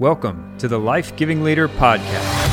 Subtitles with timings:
[0.00, 2.46] Welcome to the Life Giving Leader Podcast.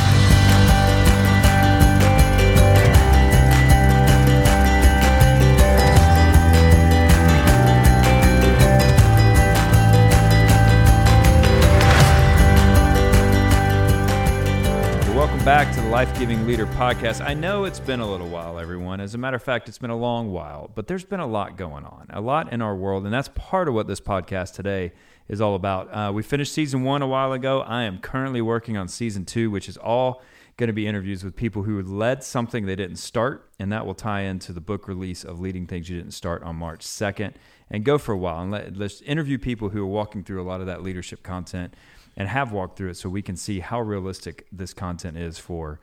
[15.13, 17.23] Welcome back to the Life Giving Leader Podcast.
[17.23, 18.99] I know it's been a little while, everyone.
[18.99, 21.57] As a matter of fact, it's been a long while, but there's been a lot
[21.57, 24.93] going on, a lot in our world, and that's part of what this podcast today
[25.27, 25.87] is all about.
[25.93, 27.61] Uh, we finished season one a while ago.
[27.61, 30.21] I am currently working on season two, which is all
[30.57, 33.93] going to be interviews with people who led something they didn't start, and that will
[33.93, 37.33] tie into the book release of Leading Things You Didn't Start on March 2nd.
[37.69, 40.45] And go for a while and let, let's interview people who are walking through a
[40.45, 41.73] lot of that leadership content
[42.15, 45.79] and have walked through it so we can see how realistic this content is for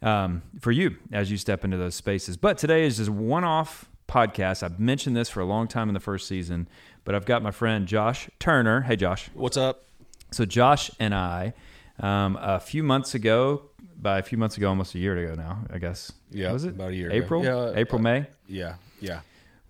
[0.00, 2.36] um, for you as you step into those spaces.
[2.36, 4.62] But today is just one off podcast.
[4.62, 6.68] I've mentioned this for a long time in the first season,
[7.04, 8.80] but I've got my friend Josh Turner.
[8.82, 9.30] Hey, Josh.
[9.34, 9.84] What's up?
[10.30, 11.54] So, Josh and I,
[12.00, 13.62] um, a few months ago,
[14.00, 16.12] by a few months ago, almost a year ago now, I guess.
[16.30, 17.16] Yeah, was it about a year ago.
[17.16, 17.44] April?
[17.44, 18.26] Yeah, April, uh, May.
[18.46, 19.20] Yeah, yeah.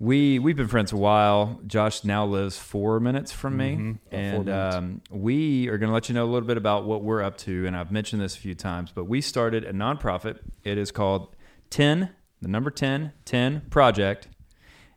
[0.01, 1.61] We we've been friends a while.
[1.67, 6.09] Josh now lives four minutes from me, Mhm, and um, we are going to let
[6.09, 7.67] you know a little bit about what we're up to.
[7.67, 10.39] And I've mentioned this a few times, but we started a nonprofit.
[10.63, 11.35] It is called
[11.71, 14.29] Ten, the number 10, 10 Project.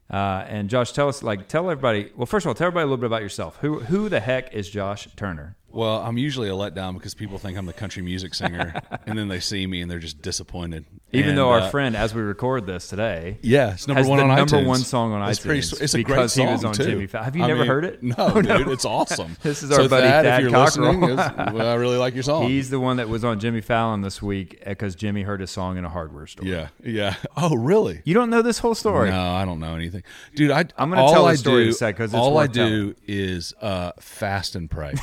[0.09, 2.11] Uh, and Josh, tell us, like, tell everybody.
[2.15, 3.57] Well, first of all, tell everybody a little bit about yourself.
[3.61, 5.55] Who who the heck is Josh Turner?
[5.73, 8.73] Well, I'm usually a letdown because people think I'm the country music singer,
[9.05, 10.85] and then they see me and they're just disappointed.
[11.13, 14.17] Even And, though our uh, friend, as we record this today, yeah, it's number one
[14.19, 14.65] the on number iTunes.
[14.65, 16.83] one song on it's iTunes Pretty, it's a because great he was on too.
[16.85, 17.25] Jimmy Fallon.
[17.25, 18.01] Have you I never mean, heard it?
[18.01, 18.57] No, Oh, no.
[18.59, 19.35] dude, it's awesome.
[19.43, 20.99] This is so our buddy Thad, Thad if you're Cockrell.
[21.01, 22.47] listening, is- well, I really like your song.
[22.47, 25.77] He's the one that was on Jimmy Fallon this week because Jimmy heard his song
[25.77, 26.47] in a hardware store.
[26.47, 27.15] yeah, yeah.
[27.35, 28.01] Oh, really?
[28.05, 29.09] You don't know this whole story.
[29.09, 30.03] No, I don't know anything,
[30.35, 30.51] dude.
[30.51, 32.43] I I'm gonna tell the I story in do, a sec 'cause it's all I
[32.43, 32.71] worth telling.
[32.71, 34.93] do is uh, fast and pray.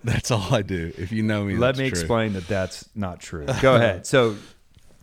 [0.04, 0.92] That's all I do.
[0.96, 1.98] If you know me, Let me true.
[1.98, 3.46] explain that that's not true.
[3.60, 4.06] Go ahead.
[4.06, 4.36] So,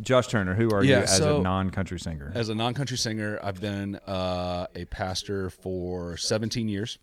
[0.02, 2.32] Josh Turner, who are you as so- a non-country singer?
[2.34, 6.98] As a non-country singer, I've been uh, a pastor for 17 years.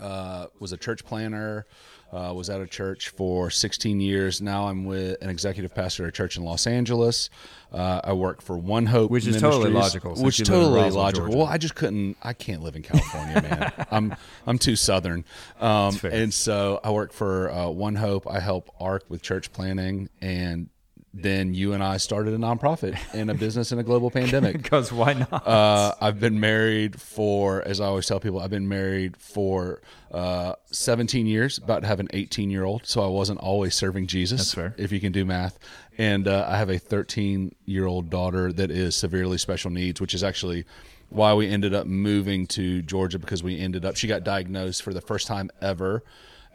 [0.00, 1.66] Uh, was a church planter.
[2.12, 4.40] Uh, was at a church for 16 years.
[4.42, 7.30] Now I'm with an executive pastor at a church in Los Angeles.
[7.72, 11.26] Uh, I work for One Hope, Which is totally logical, Which in totally Roswell, logical.
[11.26, 11.38] Georgia.
[11.38, 12.16] Well, I just couldn't.
[12.20, 13.86] I can't live in California, man.
[13.92, 15.24] I'm I'm too southern.
[15.60, 18.26] Um, and so I work for uh, One Hope.
[18.28, 20.68] I help ARC with church planting and.
[21.12, 24.62] Then you and I started a nonprofit and a business in a global pandemic.
[24.70, 25.46] Because why not?
[25.46, 29.80] Uh, I've been married for, as I always tell people, I've been married for
[30.12, 32.86] uh, 17 years, about to have an 18 year old.
[32.86, 34.40] So I wasn't always serving Jesus.
[34.40, 34.74] That's fair.
[34.78, 35.58] If you can do math.
[35.98, 40.14] And uh, I have a 13 year old daughter that is severely special needs, which
[40.14, 40.64] is actually
[41.08, 44.94] why we ended up moving to Georgia because we ended up, she got diagnosed for
[44.94, 46.04] the first time ever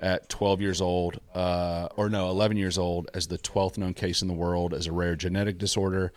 [0.01, 4.21] at 12 years old, uh, or no, 11 years old, as the 12th known case
[4.21, 6.11] in the world as a rare genetic disorder,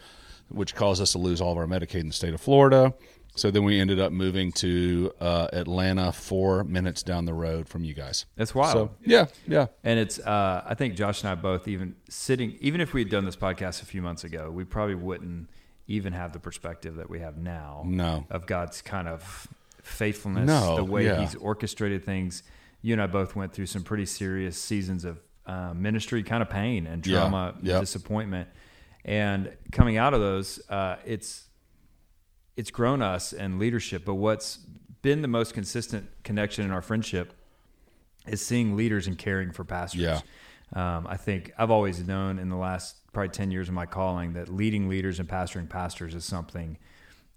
[0.48, 2.92] which caused us to lose all of our Medicaid in the state of Florida.
[3.36, 7.84] So then we ended up moving to uh, Atlanta, four minutes down the road from
[7.84, 8.26] you guys.
[8.34, 8.72] That's wild.
[8.72, 12.80] So yeah, yeah, and it's, uh, I think Josh and I both even sitting, even
[12.80, 15.48] if we had done this podcast a few months ago, we probably wouldn't
[15.86, 17.84] even have the perspective that we have now.
[17.86, 19.46] no, of God's kind of
[19.82, 21.20] faithfulness, No, the way yeah.
[21.20, 22.42] He's orchestrated things.
[22.82, 26.50] You and I both went through some pretty serious seasons of uh, ministry, kind of
[26.50, 27.80] pain and Yeah, trauma, yep.
[27.80, 28.48] disappointment,
[29.04, 31.46] and coming out of those, uh, it's
[32.56, 34.04] it's grown us and leadership.
[34.04, 34.58] But what's
[35.02, 37.32] been the most consistent connection in our friendship
[38.26, 40.00] is seeing leaders and caring for pastors.
[40.02, 40.20] Yeah.
[40.74, 44.34] Um, I think I've always known in the last probably 10 years of my calling
[44.34, 46.76] that leading leaders and pastoring pastors is something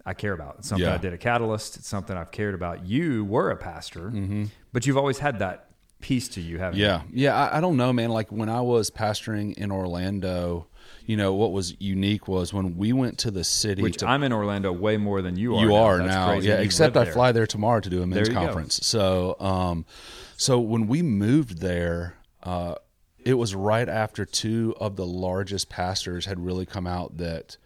[0.06, 0.56] I care about.
[0.59, 0.95] It's something Yeah.
[0.95, 1.78] I did at Catalyst.
[1.78, 2.85] It's something I've cared about.
[2.85, 4.45] You were a pastor, Mm-hmm.
[4.73, 5.67] but you've always had that
[6.00, 6.85] piece to you, haven't you?
[6.85, 7.35] yeah, yeah.
[7.35, 8.09] I, I don't know, man.
[8.09, 10.67] Like when I was pastoring in Orlando,
[11.06, 13.84] you know what was unique was when we went to the city.
[13.84, 15.61] Which to I'm in Orlando way more than you are.
[15.61, 15.75] You now.
[15.75, 16.47] are That's now, crazy.
[16.50, 16.57] yeah.
[16.57, 17.13] You Except I there.
[17.13, 18.40] fly there tomorrow to do a men's you go.
[18.45, 18.79] conference.
[18.84, 19.85] So, um,
[20.38, 22.75] so when we moved there, uh,
[23.23, 27.58] it was right after two of the largest pastors had really come out that,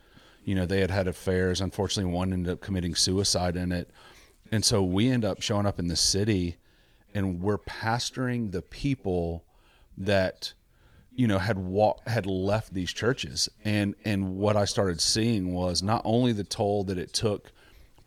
[0.45, 1.59] you know, they had had affairs.
[1.59, 3.89] Unfortunately, one ended up committing suicide in it,
[4.51, 6.55] and so we end up showing up in the city,
[7.13, 9.43] and we're pastoring the people
[9.97, 10.53] that
[11.13, 15.81] you know had wa- had left these churches and and what I started seeing was
[15.81, 17.53] not only the toll that it took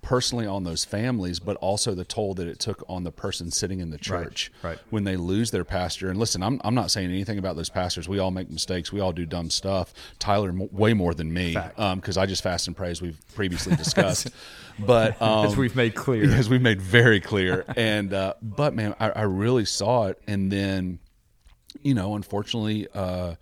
[0.01, 3.81] personally on those families but also the toll that it took on the person sitting
[3.81, 4.79] in the church right.
[4.91, 8.09] when they lose their pastor and listen I'm I'm not saying anything about those pastors
[8.09, 11.55] we all make mistakes we all do dumb stuff Tyler m- way more than me
[11.55, 11.79] Fact.
[11.79, 14.31] um I just fast and pray as we've previously discussed
[14.79, 16.31] but um As we've made clear.
[16.33, 17.65] as we made very clear.
[17.77, 21.01] and uh, but man, I, I really saw it, and then
[21.83, 23.35] you know, unfortunately, uh,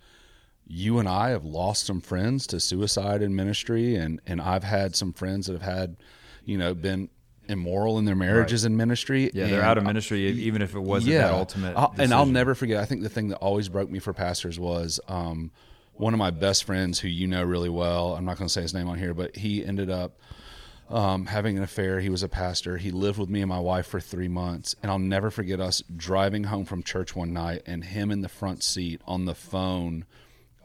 [0.67, 4.95] you and I have lost some friends to suicide in ministry, and and I've had
[4.95, 5.97] some friends that have had,
[6.47, 7.09] you know, been
[7.47, 9.29] immoral in their marriages in ministry.
[9.33, 11.77] Yeah, they're out of ministry, e- even if it wasn't that ultimate.
[11.77, 12.81] I'll- and I'll never forget.
[12.81, 15.51] I think the thing that always broke me for pastors was um,
[15.93, 18.15] one of my best friends, who you know really well.
[18.15, 20.19] I'm not going to say his name on here, but he ended up
[20.89, 21.99] um, having an affair.
[21.99, 22.77] He was a pastor.
[22.77, 25.81] He lived with me and my wife for three months, and I'll never forget us
[25.95, 30.05] driving home from church one night and him in the front seat on the phone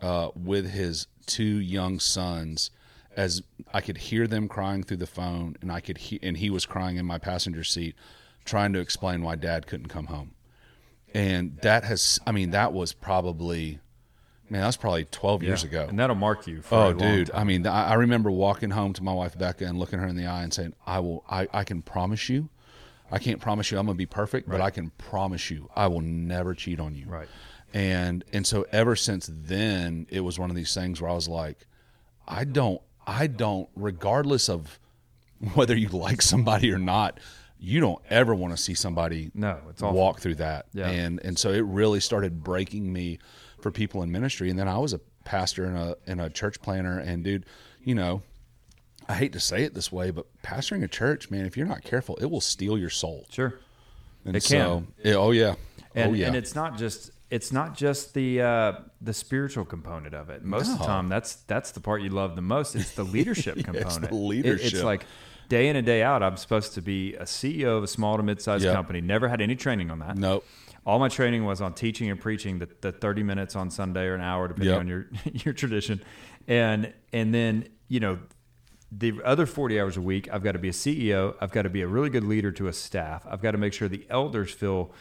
[0.00, 2.70] uh, with his two young sons.
[3.16, 3.42] As
[3.74, 6.64] I could hear them crying through the phone, and I could he- and he was
[6.66, 7.94] crying in my passenger seat,
[8.44, 10.32] trying to explain why Dad couldn't come home.
[11.14, 13.80] And that has, I mean, that was probably,
[14.48, 15.68] man, that was probably 12 years Yeah.
[15.68, 15.86] ago.
[15.90, 16.62] and that'll mark you.
[16.62, 17.30] For oh, a Oh, dude!
[17.34, 20.16] I mean, I, I remember walking home to my wife Becca and looking her in
[20.16, 21.24] the eye and saying, "I will.
[21.28, 22.48] I, I can promise you,
[23.10, 25.86] I can't promise you I'm going to be perfect, but I can promise you I
[25.88, 27.28] will never cheat on you." Right.
[27.74, 31.28] And and so ever since then, it was one of these things where I was
[31.28, 31.66] like,
[32.26, 34.78] I don't, I don't, regardless of
[35.54, 37.18] whether you like somebody or not,
[37.58, 39.96] you don't ever want to see somebody No, it's awful.
[39.96, 40.66] walk through that.
[40.72, 40.88] Yeah.
[40.88, 43.18] And and so it really started breaking me
[43.60, 44.50] for people in ministry.
[44.50, 46.98] And then I was a pastor and a and a church planter.
[46.98, 47.46] And dude,
[47.84, 48.22] you know,
[49.08, 51.82] I hate to say it this way, but pastoring a church, man, if you're not
[51.84, 53.26] careful, it will steal your soul.
[53.30, 53.54] Sure.
[54.24, 55.54] And It so, yeah, oh yeah,
[55.94, 60.14] and, oh yeah, and it's not just it's not just the uh, the spiritual component
[60.14, 60.44] of it.
[60.44, 62.76] Most of the time, that's that's the part you love the most.
[62.76, 64.12] It's the leadership the component.
[64.12, 65.06] It- it's like
[65.48, 66.22] day in and day out.
[66.22, 68.74] I'm supposed to be a CEO of a small to mid sized Yep.
[68.74, 69.00] company.
[69.00, 70.16] Never had any training on that.
[70.16, 70.44] nope.
[70.84, 74.14] All my training was on teaching and preaching the, the 30 minutes on Sunday or
[74.16, 74.80] an hour, depending Yep.
[74.80, 75.06] on your
[75.44, 76.02] your tradition,
[76.46, 78.18] and and then you know
[78.90, 81.34] the other 40 hours a week, I've got to be a CEO.
[81.40, 83.24] I've got to be a really good leader to a staff.
[83.26, 84.92] I've got to make sure the elders feel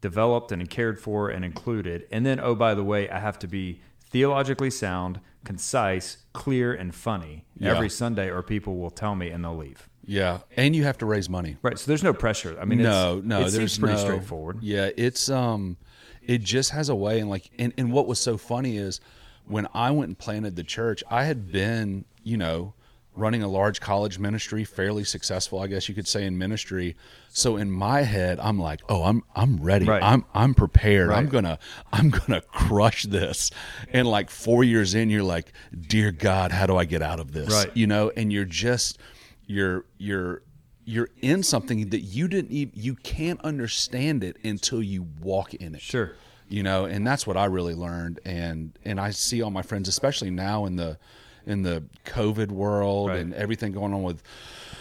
[0.00, 2.06] developed and cared for and included.
[2.10, 3.80] And then, oh, by the way, I have to be
[4.10, 7.70] theologically sound, concise, clear, and funny Yeah.
[7.74, 9.88] every Sunday, or people will tell me and they'll leave.
[10.04, 11.56] Yeah, and you have to raise money.
[11.62, 11.78] Right.
[11.78, 12.56] So there's no pressure.
[12.60, 14.58] I mean, no, it's, no, it there's seems pretty no- straightforward.
[14.62, 15.76] Yeah, it's um,
[16.22, 19.00] it just has a way, and like, and, and what was so funny is
[19.46, 22.74] when I went and planted the church, I had been, you know,
[23.16, 26.96] running a large college ministry, fairly successful, I guess you could say, in ministry.
[27.28, 29.86] So in my head, I'm like, oh, I'm I'm ready.
[29.86, 30.02] Right.
[30.02, 31.10] I'm I'm prepared.
[31.10, 31.58] I'm gonna
[31.92, 33.50] I'm gonna crush this.
[33.92, 35.52] And like four years in, you're like,
[35.88, 37.50] dear God, how do I get out of this?
[37.52, 37.76] Right.
[37.76, 38.98] You know, and you're just
[39.46, 40.42] you're you're
[40.84, 45.74] you're in something that you didn't even you can't understand it until you walk in
[45.74, 46.12] it Sure.
[46.48, 49.88] you know and that's what i really learned and and i see all my friends
[49.88, 50.98] especially now in the
[51.46, 53.20] in the covid world Right.
[53.20, 54.22] and everything going on with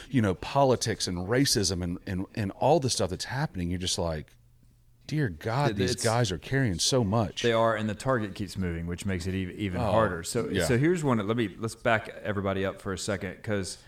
[0.09, 3.97] you know politics and racism and and, and all the stuff that's happening you're just
[3.99, 4.27] like
[5.07, 8.57] dear god these it's- guys are carrying so much They are, and the target keeps
[8.57, 10.21] moving, which makes it even, even Oh, harder.
[10.23, 10.65] So, yeah.
[10.65, 11.17] so here's one.
[11.27, 13.79] Let me let's back everybody up for a second, because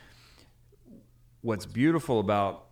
[1.41, 2.65] what's beautiful about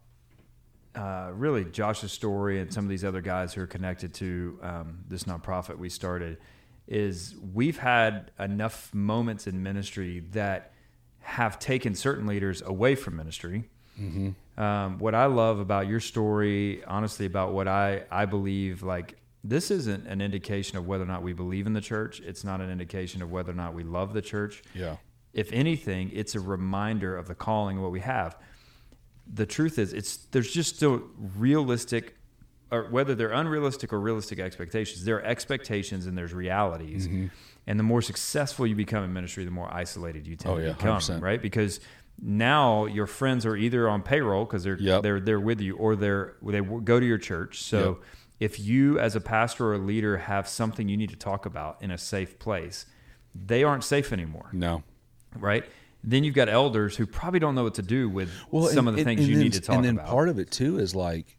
[0.96, 5.00] uh, really Josh's story and some of these other guys who are connected to um,
[5.07, 6.38] this nonprofit we started
[6.89, 10.74] is we've had enough moments in ministry that
[11.21, 13.69] have taken certain leaders away from ministry.
[14.57, 19.71] Um, what I love about your story, honestly, about what I, I believe, like, this
[19.71, 22.19] isn't an indication of whether or not we believe in the church.
[22.21, 24.63] It's not an indication of whether or not we love the church.
[24.74, 24.98] yeah
[25.34, 28.38] If anything, it's a reminder of the calling of what we have.
[29.31, 31.03] The truth is, it's there's just still
[31.38, 32.15] realistic,
[32.72, 35.04] or whether they're unrealistic or realistic expectations.
[35.06, 37.08] There are expectations and there's realities.
[37.08, 37.28] Mm-hmm.
[37.68, 40.64] And the more successful you become in ministry, the more isolated you tend Oh, to
[40.68, 41.22] yeah, become, 100%.
[41.22, 41.42] right?
[41.42, 41.80] Because
[42.22, 45.04] now your friends are either on payroll because they're Yep.
[45.04, 47.62] they're they're with you, or they're they go to your church.
[47.64, 47.98] So Yep.
[48.40, 51.82] if you, as a pastor or a leader, have something you need to talk about
[51.82, 52.86] in a safe place,
[53.34, 54.84] they aren't safe anymore, no
[55.38, 55.64] right?
[56.04, 58.96] Then you've got elders who probably don't know what to do with some and- of
[58.96, 59.76] the things and you need to talk about.
[59.78, 60.08] And then about.
[60.10, 61.38] part of it too is like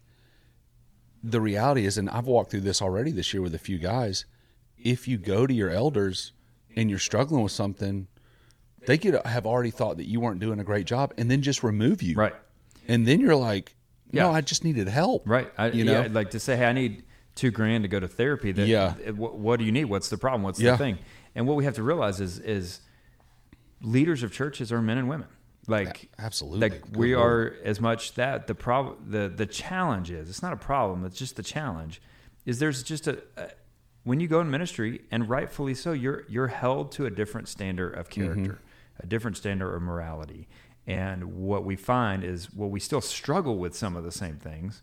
[1.23, 4.25] the reality is, and I've walked through this already this year with a few guys.
[4.77, 6.31] If you go to your elders
[6.75, 8.07] and you're struggling with something,
[8.87, 11.63] they could have already thought that you weren't doing a great job, and then just
[11.63, 12.15] remove you.
[12.15, 12.33] right,
[12.87, 13.75] And then you're like,
[14.11, 14.35] no, Yeah.
[14.35, 15.27] I just needed help.
[15.29, 15.51] right.
[15.57, 16.01] I, You know?
[16.01, 17.03] yeah, like to say, hey, I need
[17.35, 18.51] two grand to go to therapy.
[18.51, 18.95] That, Yeah.
[19.05, 19.85] Eh, what, what do you need?
[19.85, 20.41] What's the problem?
[20.43, 20.71] What's Yeah.
[20.71, 20.97] the thing?
[21.35, 22.81] And what we have to realize is is
[23.81, 25.27] leaders of churches are men and women.
[25.67, 26.59] Like Absolutely.
[26.69, 27.29] like Good we Lord.
[27.29, 31.17] are as much that the problem the the challenge is it's not a problem it's
[31.17, 32.01] just the challenge
[32.45, 33.49] is there's just a, a
[34.03, 37.93] when you go in ministry and rightfully so you're you're held to a different standard
[37.93, 38.33] of mm-hmm.
[38.33, 38.59] character
[38.99, 40.47] a different standard of morality
[40.87, 44.81] and what we find is well we still struggle with some of the same things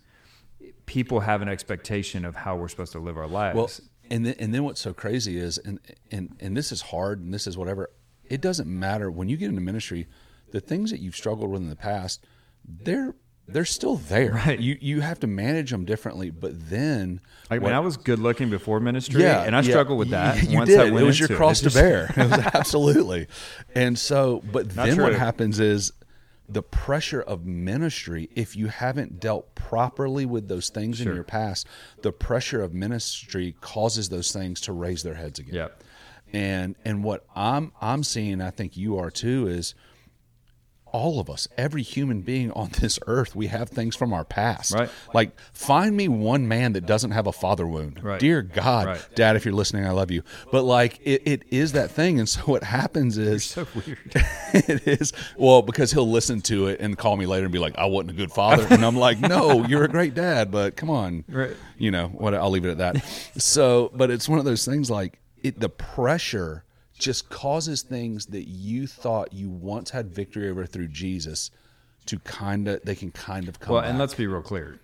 [0.86, 3.70] people have an expectation of how we're supposed to live our lives Well,
[4.10, 5.80] and then, and then what's so crazy is and
[6.10, 7.90] and and this is hard and this is whatever
[8.24, 10.06] it doesn't matter when you get into ministry
[10.52, 12.24] the things that you've struggled with in the past
[12.64, 13.14] they're
[13.50, 14.60] they're still there Right.
[14.60, 18.50] you you have to manage them differently but then Like when I was good looking
[18.50, 20.42] before ministry, yeah, and I yeah, struggled with that.
[20.42, 20.80] You, you once did.
[20.80, 22.12] I it was your cross It to bear.
[22.16, 23.26] It was absolutely.
[23.74, 25.92] And so, but Not then what happens is
[26.46, 28.28] the pressure of ministry.
[28.34, 31.08] If you haven't dealt properly with those things Sure.
[31.10, 31.66] in your past,
[32.02, 35.54] the pressure of ministry causes those things to raise their heads again.
[35.54, 35.82] Yep.
[36.34, 39.74] And and what I'm I'm seeing, I think you are too, is
[40.92, 44.72] all of us, every human being on this earth, we have things from our past.
[44.74, 44.90] Right.
[45.14, 48.02] Like, find me one man that doesn't have a father wound.
[48.02, 48.18] Right.
[48.20, 49.08] Dear God, Right.
[49.14, 50.22] Dad, if you're listening, I love you.
[50.50, 52.18] But like, it, it is that thing.
[52.18, 53.98] And so what happens is, So weird.
[54.54, 57.76] it is well because he'll listen to it and call me later and be like,
[57.78, 60.90] "I wasn't a good father," and I'm like, "No, you're a great dad, but come
[60.90, 61.54] on, Right.
[61.76, 62.34] you know what?
[62.34, 63.04] I'll leave it at that."
[63.36, 65.60] so, but it's one of those things like it.
[65.60, 66.64] The pressure
[66.98, 71.50] just causes things that you thought you once had victory over through Jesus
[72.06, 73.74] to kind of they can kind of come.
[73.74, 74.80] Well, and let's be real clear.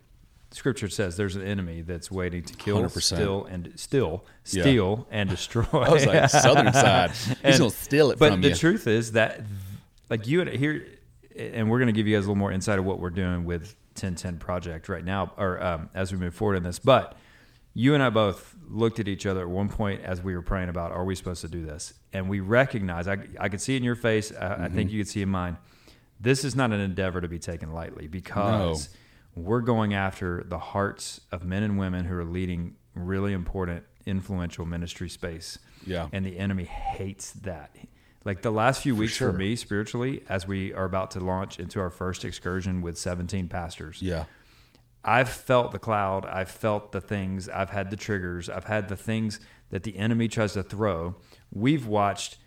[0.50, 3.02] Scripture says there's an enemy that's waiting to kill, 100%.
[3.02, 4.62] steal, and still Yeah.
[4.62, 5.64] steal and destroy.
[5.72, 7.10] I was like Southern side.
[7.10, 8.54] He's And- gonna steal it but the you.
[8.54, 9.40] truth is that,
[10.10, 10.86] like you and here,
[11.36, 13.44] and we're going to give you guys a little more insight of what we're doing
[13.44, 16.78] with 1010 Project right now, or um, as we move forward in this.
[16.78, 17.16] But
[17.74, 20.68] you and I both looked at each other at one point as we were praying
[20.68, 21.92] about, are we supposed to do this?
[22.12, 24.74] And we recognize, I, I could see in your face, I, I Mm-hmm.
[24.76, 25.56] think you could see in mine,
[26.20, 28.88] this is not an endeavor to be taken lightly because
[29.34, 34.64] we're going after the hearts of men and women who are leading really important, influential
[34.64, 35.58] ministry space.
[35.84, 36.08] Yeah.
[36.12, 37.74] And the enemy hates that.
[38.24, 39.32] Like the last few weeks sure.
[39.32, 43.48] for me spiritually, as we are about to launch into our first excursion with 17
[43.48, 44.24] pastors, yeah,
[45.04, 46.24] I've felt the cloud.
[46.26, 47.48] I've felt the things.
[47.48, 48.48] I've had the triggers.
[48.48, 49.38] I've had the things
[49.70, 51.16] that the enemy tries to throw.
[51.52, 52.38] We've watched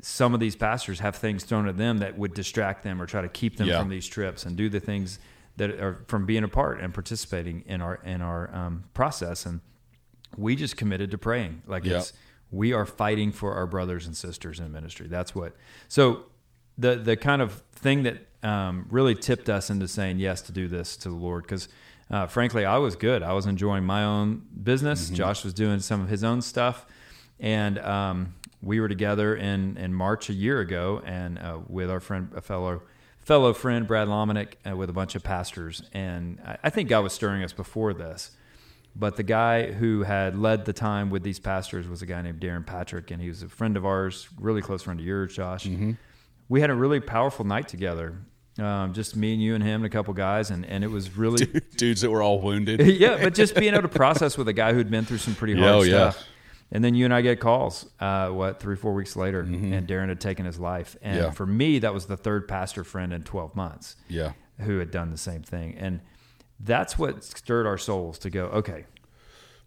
[0.00, 3.22] some of these pastors have things thrown at them that would distract them or try
[3.22, 3.80] to keep them Yeah.
[3.80, 5.18] from these trips and do the things
[5.56, 9.46] that are from being a part and participating in our in our um, process.
[9.46, 9.60] And
[10.36, 11.62] we just committed to praying.
[11.66, 11.98] Like Yeah.
[11.98, 12.12] it's
[12.50, 15.06] we are fighting for our brothers and sisters in ministry.
[15.08, 15.56] That's what.
[15.88, 16.24] So
[16.76, 20.68] the the kind of thing that um, really tipped us into saying yes to do
[20.68, 21.68] this to the Lord because.
[22.10, 23.22] Uh, frankly, I was good.
[23.22, 25.08] I was enjoying my own business.
[25.10, 26.86] Josh was doing some of his own stuff,
[27.40, 32.00] and um, we were together in, in March a year ago, and uh, with our
[32.00, 32.82] friend, a fellow
[33.20, 35.82] fellow friend, Brad Lomenick, uh, with a bunch of pastors.
[35.94, 38.32] And I, I think God was stirring us before this.
[38.96, 42.38] But the guy who had led the time with these pastors was a guy named
[42.40, 45.66] Darrin Patrick, and he was a friend of ours, really close friend of yours, Josh.
[46.48, 48.18] We had a really powerful night together,
[48.58, 51.16] um, just me and you and him and a couple guys, and, and it was
[51.16, 51.44] really
[51.76, 52.80] dudes that were all wounded.
[52.98, 55.54] yeah, but just being able to process with a guy who'd been through some pretty
[55.54, 56.10] hard Yeah, oh, yeah.
[56.10, 56.26] stuff.
[56.72, 60.08] And then you and I get calls, uh, what, three, four weeks later, and Darrin
[60.08, 60.96] had taken his life.
[61.02, 61.24] And Mm-hmm.
[61.26, 61.30] Yeah.
[61.32, 65.10] for me, that was the third pastor friend in 12 months Yeah, who had done
[65.10, 65.76] the same thing.
[65.78, 66.00] And
[66.58, 68.86] that's what stirred our souls to go, okay,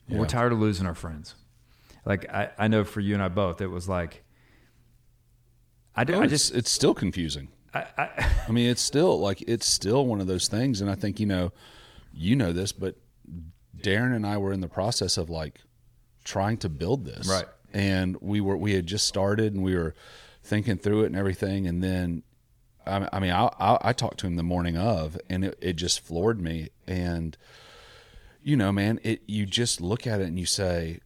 [0.07, 0.17] Yeah.
[0.19, 1.35] we're tired of losing our friends.
[2.03, 4.23] Like, I, I know for you and I both, it was like,
[5.95, 7.49] I, do, oh, I it's, just, it's still confusing.
[7.73, 10.95] I, I, I mean, it's still like it's still one of those things, and I
[10.95, 11.51] think you know,
[12.13, 12.95] you know this, but
[13.81, 15.61] Darrin and I were in the process of like
[16.23, 17.45] trying to build this, Right.
[17.73, 19.93] And we were we had just started, and we were
[20.43, 22.23] thinking through it and everything, and then
[22.85, 25.73] I, I mean, I, I I talked to him the morning of, and it, it
[25.73, 27.37] just floored me, and
[28.41, 31.01] you know, man, it you just look at it and you say,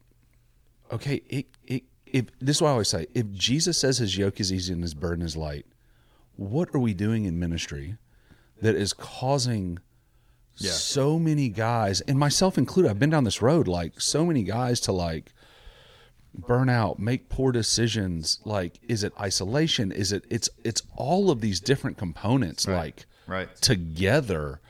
[0.92, 1.84] okay, it it.
[2.06, 4.84] If, this is what I always say: If Jesus says His yoke is easy and
[4.84, 5.66] His burden is light,
[6.42, 7.98] what are we doing in ministry
[8.62, 9.78] that is causing
[10.58, 10.72] Yeah.
[10.72, 14.80] so many guys and myself included i've been down this road like so many guys
[14.82, 15.34] to like
[16.34, 21.42] burn out make poor decisions like is it isolation is it it's it's all of
[21.42, 23.50] these different components like right.
[23.62, 24.62] together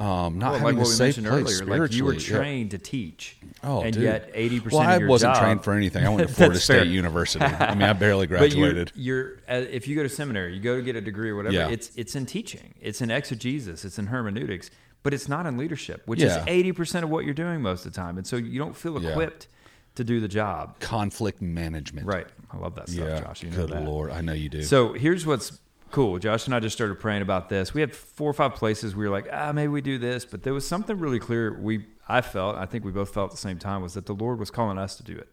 [0.00, 2.12] um not Well, having like what a we safe mentioned place earlier, like you were
[2.14, 2.22] spiritually.
[2.30, 2.36] Yeah.
[2.38, 4.02] trained to teach, Oh, and dude.
[4.02, 4.80] yet eighty percent.
[4.80, 6.04] well, I of your wasn't job, trained for anything.
[6.06, 6.84] I went to Florida State fair.
[6.84, 7.44] University.
[7.44, 8.38] I mean, I barely But you're,
[8.72, 8.92] graduated.
[8.94, 11.54] you're uh, if you go to seminary, you go to get a degree or whatever.
[11.54, 11.68] Yeah.
[11.68, 14.70] It's it's in teaching, it's in exegesis, it's in hermeneutics,
[15.02, 16.40] but it's not in leadership, which Yeah.
[16.40, 18.74] is eighty percent of what you're doing most of the time, and so you don't
[18.76, 19.48] feel equipped
[19.96, 20.78] to do the job.
[20.80, 22.06] Conflict management.
[22.06, 22.26] Right.
[22.50, 23.22] I love that stuff.
[23.24, 23.42] Josh.
[23.42, 23.84] You know Good that.
[23.84, 24.62] lord, I know you do.
[24.62, 25.58] So here's what's
[25.90, 26.18] cool.
[26.18, 27.74] Josh and I just started praying about this.
[27.74, 30.42] We had four or five places we were like, ah, maybe we do this, but
[30.42, 31.58] there was something really clear.
[31.60, 34.14] We I felt, I think we both felt at the same time, was that the
[34.14, 35.28] Lord was calling us to do it.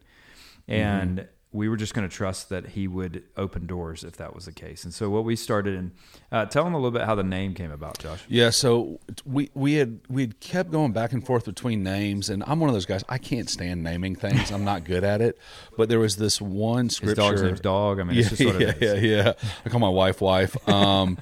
[0.68, 4.44] And we were just going to trust that he would open doors if that was
[4.44, 4.84] the case.
[4.84, 5.92] And so what we started and
[6.30, 8.22] uh, tell them a little bit how the name came about, Josh.
[8.28, 12.44] Yeah, so we we had we had kept going back and forth between names, and
[12.46, 13.02] I'm one of those guys.
[13.08, 14.50] I can't stand naming things.
[14.50, 15.38] I'm not good at it.
[15.76, 17.22] But there was this one scripture.
[17.22, 18.00] His dog's name's Dog.
[18.00, 19.32] I mean, yeah, it's just what yeah, yeah, yeah.
[19.64, 20.68] I call my wife wife.
[20.68, 21.18] Um,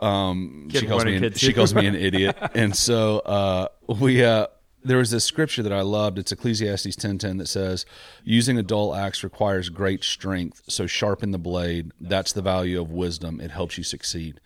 [0.00, 4.24] um, she calls me an, she calls me an idiot, and so uh, we.
[4.24, 4.48] Uh,
[4.82, 6.18] there was this scripture that I loved.
[6.18, 7.84] It's Ecclesiastes 10:10 that says,
[8.24, 11.92] "Using a dull axe requires great strength, so sharpen the blade.
[12.00, 13.40] That's the value of wisdom.
[13.40, 14.40] It helps you succeed."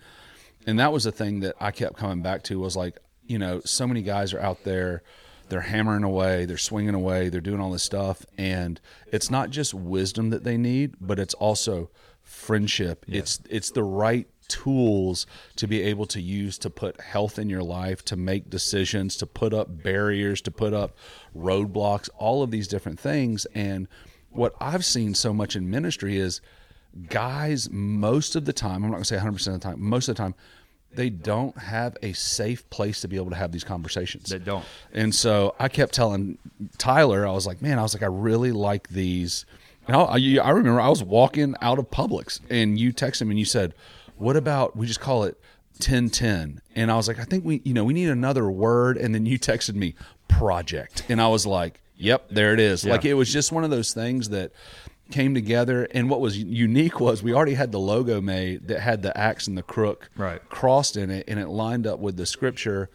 [0.67, 3.61] And that was the thing that I kept coming back to was like, you know,
[3.65, 5.03] so many guys are out there,
[5.49, 8.81] they're hammering away, they're swinging away, they're doing all this stuff, and
[9.13, 11.91] it's not just wisdom that they need, but it's also
[12.23, 13.05] friendship.
[13.07, 17.63] It's it's the right tools to be able to use to put health in your
[17.63, 20.97] life, to make decisions, to put up barriers, to put up
[21.37, 23.47] roadblocks, all of these different things.
[23.55, 23.89] And
[24.31, 26.41] what I've seen so much in ministry is
[27.09, 30.09] guys most of the time, I'm not going to say 100% of the time, most
[30.09, 30.35] of the time
[30.95, 34.31] they don't have a safe place to be able to have these conversations.
[34.31, 34.65] They don't.
[34.93, 36.39] And so I kept telling
[36.79, 39.45] Tyler, I was like, man, I was like, I really like these.
[39.87, 43.31] And I, I I remember I was walking out of Publix and you texted me
[43.31, 43.75] and you said,
[44.17, 45.39] what about, we just call it
[45.79, 46.61] 1010.
[46.75, 48.97] And I was like, I think we, you know, we need another word.
[48.97, 49.95] And then you texted me
[50.29, 51.05] project.
[51.09, 52.85] And I was like, yep, there it is.
[52.85, 54.53] Like it was just one of those things that
[55.11, 55.87] came together.
[55.93, 59.47] And what was unique was we already had the logo made that had the axe
[59.47, 60.41] and the crook Right.
[60.49, 62.89] crossed in it and it lined up with the scripture.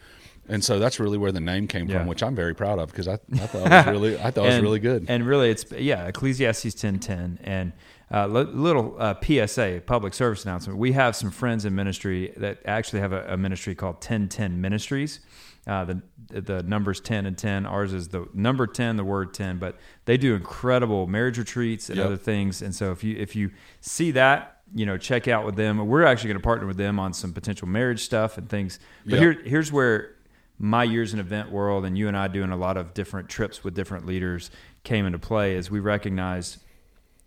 [0.47, 1.99] And so that's really where the name came Yeah.
[1.99, 4.45] from, which I'm very proud of because I, I thought it was really, I thought
[4.45, 5.05] it was really good.
[5.07, 7.71] And really, it's yeah, Ecclesiastes ten ten, and
[8.11, 10.79] uh, little uh, PSA, public service announcement.
[10.79, 14.59] We have some friends in ministry that actually have a, a ministry called ten ten
[14.61, 15.19] Ministries.
[15.67, 17.65] Uh, the the numbers ten and ten.
[17.65, 19.57] Ours is the number ten, the word ten.
[19.59, 22.05] But they do incredible marriage retreats and Yep.
[22.05, 22.61] other things.
[22.61, 23.51] And so if you if you
[23.81, 25.77] see that, you know, check out with them.
[25.87, 28.79] We're actually going to partner with them on some potential marriage stuff and things.
[29.05, 29.21] But Yep.
[29.21, 30.15] here here's where
[30.57, 33.63] my years in event world and you and I doing a lot of different trips
[33.63, 34.49] with different leaders
[34.83, 36.57] came into play is we recognized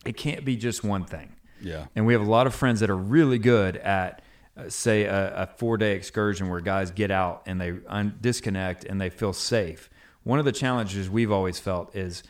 [0.05, 1.33] it can't be just one thing.
[1.61, 1.87] Yeah.
[1.95, 4.21] And we have a lot of friends that are really good at,
[4.57, 8.85] uh, say, a, a four day excursion where guys get out and they un- disconnect
[8.85, 9.88] and they feel safe.
[10.25, 12.23] One of the challenges we've always felt is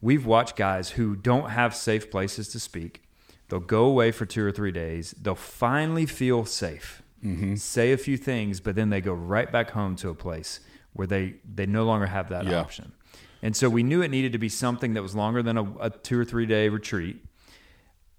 [0.00, 3.02] we've watched guys who don't have safe places to speak.
[3.48, 5.12] They'll go away for two or three days.
[5.20, 7.56] They'll finally feel safe, Mm-hmm.
[7.56, 10.60] say a few things, but then they go right back home to a place
[10.94, 12.60] where they, they no longer have that Yeah.
[12.60, 12.92] option.
[13.42, 15.90] And so we knew it needed to be something that was longer than a, a
[15.90, 17.24] two or three day retreat.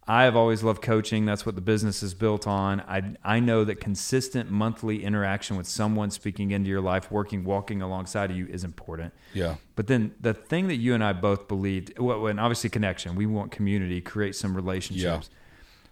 [0.07, 1.25] I have always loved coaching.
[1.25, 2.81] That's what the business is built on.
[2.81, 7.81] I, I know that consistent monthly interaction with someone speaking into your life, working, walking
[7.83, 9.13] alongside of you is important.
[9.33, 9.55] Yeah.
[9.75, 13.27] But then the thing that you and I both believed, well, and obviously connection, we
[13.27, 15.29] want community, create some relationships.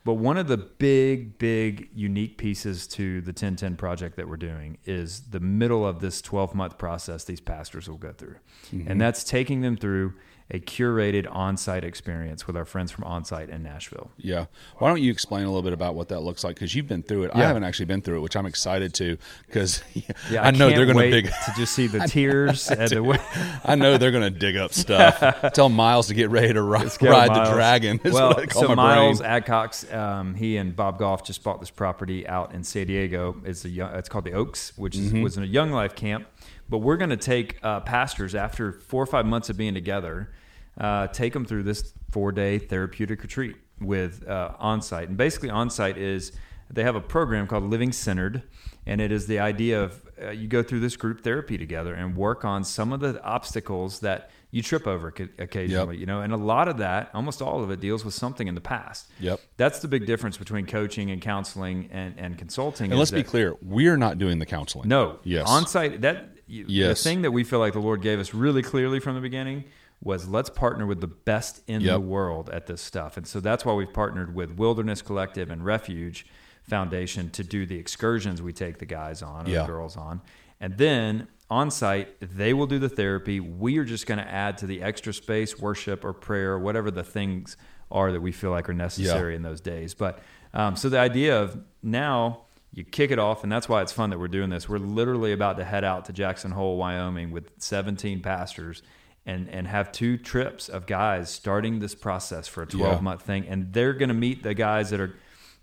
[0.05, 4.77] But one of the big, big, unique pieces to the 1010 project that we're doing
[4.85, 8.37] is the middle of this 12 month process these pastors will go through.
[8.71, 8.97] And mm-hmm.
[8.97, 10.13] that's taking them through
[10.51, 14.09] a curated on site experience with our friends from Onsite in Nashville.
[14.17, 14.45] Yeah.
[14.79, 16.55] Why don't you explain a little bit about what that looks like?
[16.55, 17.31] Because you've been through it.
[17.35, 19.17] I haven't actually been through it, which I'm excited to.
[19.45, 19.83] Because
[20.31, 21.25] Yeah, I, know they're going to dig.
[21.45, 23.19] to just see the tears and the way.
[23.63, 25.53] I know they're going to dig up stuff.
[25.53, 27.49] Tell Miles to get ready to ri- ride Miles.
[27.49, 27.99] the dragon.
[28.05, 29.29] well, I so Miles brain.
[29.43, 33.39] Adcox, um, he and Bob Goff just bought this property out in San Diego.
[33.45, 35.21] It's a young, it's called the Oaks, which is, Mm-hmm.
[35.21, 36.27] was in a Young Life camp.
[36.69, 40.31] But we're going to take uh, pastors after four or five months of being together,
[40.79, 45.05] uh, take them through this four day therapeutic retreat with uh, onsite.
[45.07, 46.31] And basically, onsite is
[46.69, 48.43] they have a program called Living Centered,
[48.85, 52.15] and it is the idea of uh, you go through this group therapy together and
[52.15, 55.97] work on some of the obstacles that you trip over occasionally.
[55.97, 58.55] You know, and a lot of that, almost all of it, deals with something in
[58.55, 59.09] the past.
[59.19, 59.39] Yep.
[59.57, 62.91] That's the big difference between coaching and counseling and, and consulting.
[62.91, 64.89] And let's be clear, we're not doing the counseling.
[64.89, 65.19] no.
[65.23, 65.47] Yes.
[65.47, 67.03] On site, that Yes.
[67.03, 69.65] the thing that we feel like the Lord gave us really clearly from the beginning
[70.01, 71.93] was let's partner with the best in Yep.
[71.93, 73.17] the world at this stuff.
[73.17, 76.25] And so that's why we've partnered with Wilderness Collective and Refuge
[76.63, 79.61] Foundation to do the excursions we take the guys on or Yeah.
[79.61, 80.21] the girls on.
[80.61, 83.39] And then Onsite, they will do the therapy.
[83.39, 87.03] We are just going to add to the extra space, worship or prayer, whatever the
[87.03, 87.57] things
[87.91, 89.95] are that we feel like are necessary in those days.
[89.95, 90.19] But
[90.53, 94.11] um, so the idea of now you kick it off, and that's why it's fun
[94.11, 94.69] that we're doing this.
[94.69, 98.83] We're literally about to head out to Jackson Hole, Wyoming, with 17 pastors.
[99.31, 103.41] And, and have two trips of guys starting this process for a 12 month thing
[103.51, 105.13] and they're going to meet the guys that are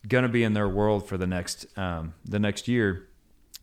[0.06, 2.88] going to be in their world for the next um, the next year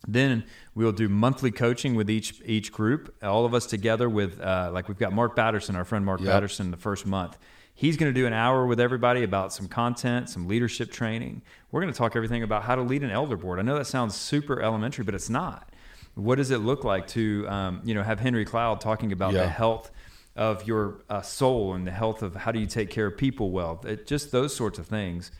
[0.06, 4.70] Then we'll do monthly coaching with each each group, all of us together with uh,
[4.76, 6.28] like we've got Mark Batterson, our friend Mark Yep.
[6.28, 7.38] Batterson, the first month.
[7.76, 11.42] He's going to do an hour with everybody about some content, some leadership training.
[11.72, 13.58] We're going to talk everything about how to lead an elder board.
[13.58, 15.70] I know that sounds super elementary, but it's not.
[16.14, 19.42] What does it look like to um, you know have Henry Cloud talking about Yeah.
[19.42, 19.90] the health
[20.36, 23.50] of your uh, soul and the health of how do you take care of people
[23.50, 23.80] well?
[23.86, 25.30] It, just those sorts of things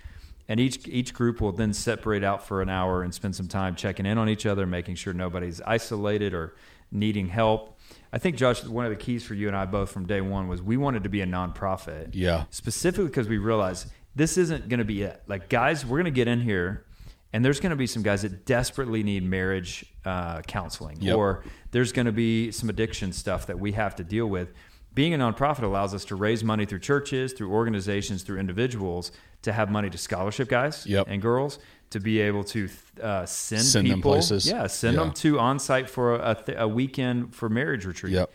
[0.48, 3.74] and each each group will then separate out for an hour and spend some time
[3.76, 6.54] checking in on each other, making sure nobody's isolated or
[6.92, 7.78] needing help.
[8.12, 10.46] I think Josh, one of the keys for you and I both from day one
[10.48, 12.10] was we wanted to be a nonprofit.
[12.12, 12.44] Yeah.
[12.50, 15.20] Specifically because we realized this isn't going to be it.
[15.26, 16.83] Like guys, we're going to get in here,
[17.34, 21.16] and there's going to be some guys that desperately need marriage uh, counseling, Yep.
[21.16, 24.52] or there's going to be some addiction stuff that we have to deal with.
[24.94, 29.10] Being a nonprofit allows us to raise money through churches, through organizations, through individuals
[29.42, 31.06] to have money to scholarship guys Yep.
[31.08, 31.58] and girls
[31.90, 32.68] to be able to
[33.02, 34.46] uh, send, Send them people, places.
[34.48, 35.02] yeah, send Yeah.
[35.02, 38.12] them to Onsite for a, th- a weekend for marriage retreat.
[38.12, 38.30] Yep.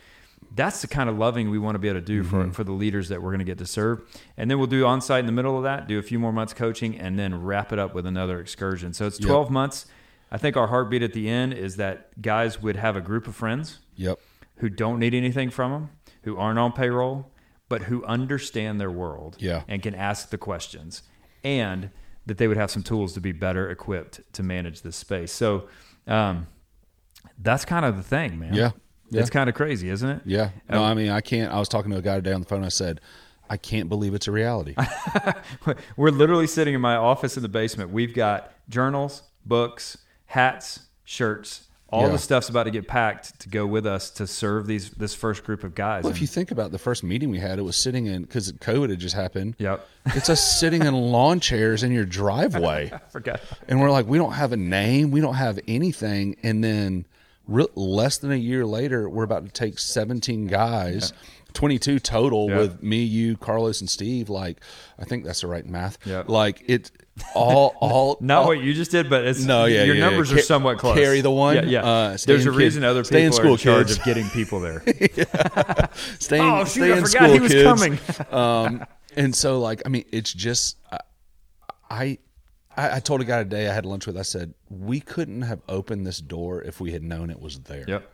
[0.56, 2.50] That's the kind of loving we want to be able to do Mm-hmm.
[2.50, 4.02] for, for the leaders that we're going to get to serve.
[4.36, 6.54] And then we'll do Onsite in the middle of that, do a few more months
[6.54, 8.94] coaching, and then wrap it up with another excursion.
[8.94, 9.28] So it's Yep.
[9.28, 9.86] 12 months.
[10.32, 13.36] I think our heartbeat at the end is that guys would have a group of
[13.36, 14.20] friends Yep.
[14.58, 15.90] who don't need anything from them,
[16.24, 17.32] who aren't on payroll,
[17.70, 19.64] but who understand their world Yeah.
[19.68, 21.04] and can ask the questions,
[21.44, 21.90] and
[22.26, 25.32] that they would have some tools to be better equipped to manage this space.
[25.32, 25.68] So
[26.08, 26.48] um,
[27.38, 28.54] that's kind of the thing, man.
[28.54, 28.72] Yeah.
[29.10, 29.22] Yeah.
[29.22, 30.22] It's kind of crazy, isn't it?
[30.26, 30.50] Yeah.
[30.70, 31.52] No, Um, I mean, I can't.
[31.52, 32.64] I was talking to a guy today on the phone.
[32.64, 33.02] I said,
[33.50, 34.76] I can't believe it's a reality.
[35.98, 37.90] We're literally sitting in my office in the basement.
[37.92, 41.64] We've got journals, books, hats, shirts.
[41.92, 42.10] All Yeah.
[42.10, 45.44] the stuff's about to get packed to go with us to serve these this first
[45.44, 46.04] group of guys.
[46.04, 48.52] Well, if you think about the first meeting we had, it was sitting in because
[48.52, 49.56] COVID had just happened.
[49.58, 49.88] Yep.
[50.14, 53.42] It's us sitting in lawn chairs in your driveway, I forgot.
[53.68, 57.06] and we're like, we don't have a name, we don't have anything, and then
[57.50, 61.12] re- less than a year later, we're about to take 17 guys.
[61.54, 62.58] 22 total Yeah.
[62.60, 64.30] with me, you, Carlos, and Steve.
[64.30, 64.62] Like,
[65.00, 65.98] I think that's the right math.
[66.06, 66.22] Yeah.
[66.28, 66.92] Like it,
[67.34, 70.32] all, all, Not all, what you just did, but it's No, yeah, your yeah, numbers
[70.32, 70.38] yeah.
[70.38, 70.96] are somewhat close.
[70.96, 71.84] carry the one, Yeah, yeah.
[71.84, 73.98] uh, There's a kid- reason other stay in people are in school, charge kids.
[73.98, 74.84] of getting people there.
[76.20, 76.44] stay in.
[76.46, 77.64] Oh, shoot, stay I in forgot school, he was kids.
[77.64, 78.00] coming.
[78.32, 78.86] um,
[79.18, 81.00] and so, like, I mean, it's just, I,
[81.90, 82.18] I,
[82.78, 84.18] I told a guy today I had lunch with.
[84.18, 87.84] I said we couldn't have opened this door if we had known it was there.
[87.88, 88.10] Yep.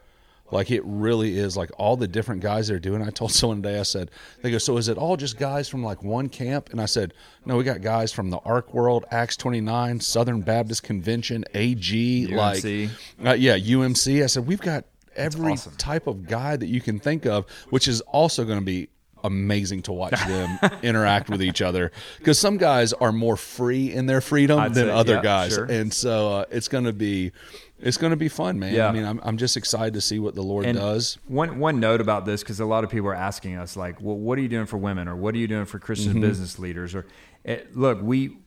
[0.52, 1.58] Like it really is.
[1.58, 3.02] Like all the different guys they're doing.
[3.02, 3.80] I told someone today.
[3.80, 4.58] I said they go.
[4.58, 6.70] So is it all just guys from like one camp?
[6.72, 7.14] And I said
[7.46, 7.58] no.
[7.58, 12.64] We got guys from the ARC World, Acts twenty nine, Southern Baptist Convention, AG, like
[12.64, 14.24] uh, yeah, UMC.
[14.24, 15.76] I said we've got every awesome.
[15.78, 18.90] type of guy that you can think of, which is also going to be
[19.26, 24.06] amazing to watch them interact with each other because some guys are more free in
[24.06, 25.66] their freedom I'd than say, other yeah, guys sure.
[25.66, 27.32] and so uh, it's going to be
[27.80, 28.88] it's going to be fun man Yeah.
[28.88, 31.80] i mean I'm, I'm just excited to see what the lord And does One one
[31.80, 34.42] note about this because a lot of people are asking us like, well, what are
[34.42, 36.22] you doing for women, or what are you doing for Christian Mm-hmm.
[36.22, 37.06] business leaders, or
[37.46, 38.38] eh, look, we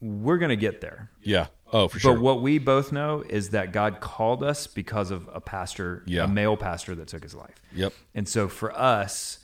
[0.00, 1.10] we're gonna get there.
[1.22, 5.10] yeah oh for sure But what we both know is that God called us because
[5.10, 6.24] of a pastor, Yeah.
[6.24, 7.54] a male pastor that took his life.
[7.74, 7.92] Yep.
[8.14, 9.38] And so for us,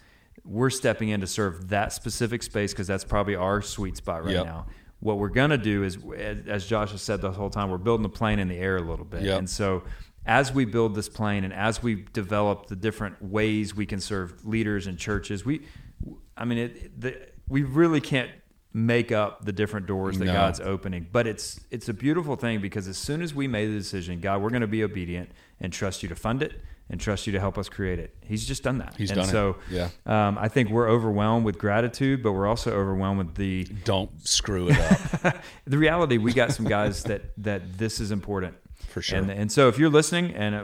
[0.44, 4.34] we're stepping in to serve that specific space because that's probably our sweet spot right
[4.34, 4.44] Yep.
[4.46, 4.66] now.
[5.00, 5.98] What we're going to do is,
[6.46, 8.82] as Josh has said the whole time, we're building the plane in the air a
[8.82, 9.22] little bit.
[9.22, 9.38] Yep.
[9.38, 9.82] And so
[10.26, 14.44] as we build this plane and as we develop the different ways we can serve
[14.44, 15.62] leaders and churches, we,
[16.36, 17.16] I mean, it, the,
[17.48, 18.30] we really can't
[18.74, 20.32] make up the different doors that No.
[20.32, 21.06] God's opening.
[21.10, 24.42] But it's it's a beautiful thing because as soon as we made the decision, God,
[24.42, 27.40] we're going to be obedient and trust you to fund it and trust you to
[27.40, 28.14] help us create it.
[28.22, 28.94] He's just done that.
[28.96, 29.32] He's and done it.
[29.32, 29.88] so, Yeah.
[30.06, 34.68] Um, I think we're overwhelmed with gratitude, but we're also overwhelmed with the don't screw
[34.70, 34.78] it
[35.24, 36.18] up the reality.
[36.18, 38.56] We got some guys that that this is important.
[38.88, 39.18] For sure.
[39.18, 40.54] And, and so if you're listening and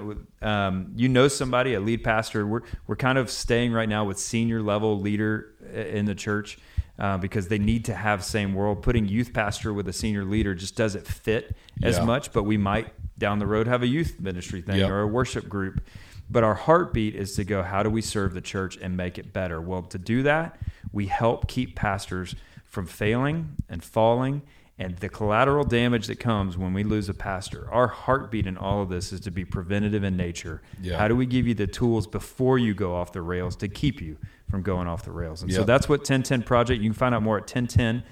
[0.43, 4.05] it, um, you know somebody, a lead pastor, we're, we're kind of staying right now
[4.05, 6.59] with senior level leader in the church
[6.99, 8.83] uh, because they need to have same world.
[8.83, 12.05] Putting youth pastor with a senior leader just doesn't fit as Yeah.
[12.05, 14.91] much, but we might down the road have a youth ministry thing Yep.
[14.91, 15.81] or a worship group.
[16.29, 19.33] But our heartbeat is to go, how do we serve the church and make it
[19.33, 19.61] better?
[19.61, 20.59] Well, to do that,
[20.93, 22.35] we help keep pastors
[22.65, 24.43] from failing and falling
[24.79, 27.71] and the collateral damage that comes when we lose a pastor.
[27.73, 30.61] Our heartbeat in all of this is to be preventative in nature.
[30.83, 30.99] Yeah.
[30.99, 34.03] How do we give you the tools before you go off the rails to keep
[34.03, 34.19] you
[34.51, 35.43] from going off the rails?
[35.43, 38.03] And so that's what 1010 Project, you can find out more at 1010.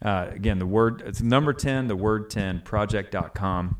[0.00, 3.76] Uh, again, the word, it's number 10, the word 10, project.com.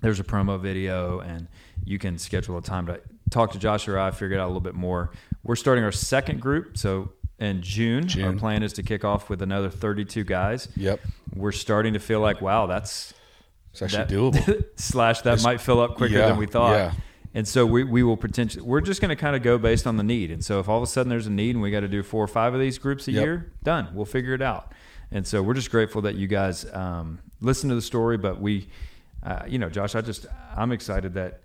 [0.00, 1.46] There's a promo video, and
[1.84, 4.48] you can schedule a time to talk to Josh or I, figure it out a
[4.48, 5.10] little bit more.
[5.42, 6.76] We're starting our second group.
[6.78, 11.00] So in June, our plan is to kick off with another 32 guys Yep.
[11.34, 13.12] we're starting to feel like, wow, that's
[13.72, 14.64] It's actually that- doable.
[14.76, 16.72] slash that might fill up quicker yeah, than we thought.
[16.76, 16.92] yeah.
[17.34, 19.98] And so we, we will potentially we're just going to kind of go based on
[19.98, 20.30] the need.
[20.30, 22.02] And so if all of a sudden there's a need and we got to do
[22.02, 23.22] four or five of these groups a Yep.
[23.24, 23.88] year, done.
[23.92, 24.72] We'll figure it out.
[25.12, 28.16] And so we're just grateful that you guys um, listen to the story.
[28.16, 28.68] But we,
[29.22, 30.24] uh, you know, Josh, I just
[30.56, 31.42] I'm excited that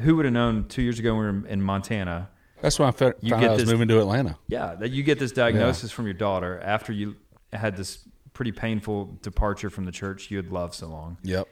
[0.00, 2.30] who would have known two years ago when we were in Montana.
[2.60, 4.38] That's when I fe- You get I was this- moving to Atlanta.
[4.48, 7.16] Yeah, that you get this diagnosis from your daughter after you
[7.52, 7.98] had this
[8.32, 11.18] pretty painful departure from the church you had loved so long.
[11.22, 11.46] Yep.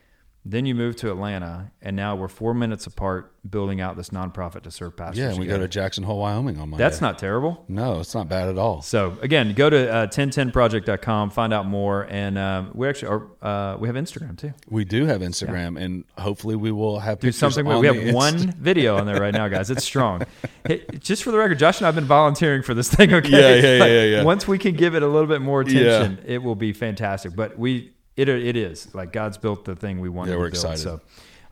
[0.45, 4.63] Then you move to Atlanta, and now we're four minutes apart building out this nonprofit
[4.63, 5.19] to serve pastors.
[5.19, 6.83] Yeah, and we go to Jackson Hole, Wyoming on Monday.
[6.83, 7.65] That's not terrible.
[7.69, 8.83] No, it's not bad at all.
[8.83, 13.77] So again, go to uh, 1010project.com, find out more, and um, we actually are, uh,
[13.79, 14.53] we have Instagram too.
[14.69, 17.65] We do have Instagram, and hopefully we will have Do something.
[17.65, 19.71] We have one video on there right now, guys.
[19.71, 20.23] It's strong.
[20.67, 23.15] Hey, just for the record, Josh and I have been volunteering for this thing.
[23.15, 24.23] Okay, Yeah, yeah, yeah, yeah, yeah.
[24.25, 27.37] Once we can give it a little bit more attention, it will be fantastic.
[27.37, 30.53] But we, it, it is like God's built the thing we wanted Yeah, we're to
[30.61, 30.65] build.
[30.75, 30.83] excited.
[30.83, 31.01] So,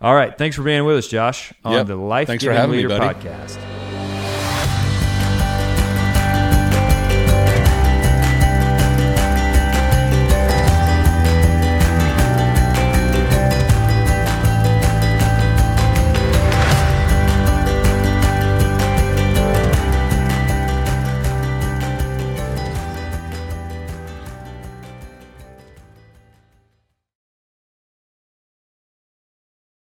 [0.00, 1.86] all right, thanks for being with us, Josh, on Yep.
[1.86, 3.14] the Life Giving me, Leader buddy.
[3.20, 3.79] podcast.